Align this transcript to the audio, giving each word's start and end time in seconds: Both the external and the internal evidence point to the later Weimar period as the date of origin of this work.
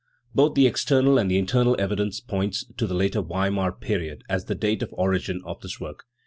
Both 0.33 0.55
the 0.55 0.65
external 0.65 1.19
and 1.19 1.29
the 1.29 1.37
internal 1.37 1.75
evidence 1.79 2.19
point 2.21 2.57
to 2.77 2.87
the 2.87 2.95
later 2.95 3.21
Weimar 3.21 3.71
period 3.71 4.23
as 4.27 4.45
the 4.45 4.55
date 4.55 4.81
of 4.81 4.89
origin 4.93 5.43
of 5.45 5.61
this 5.61 5.79
work. 5.79 6.05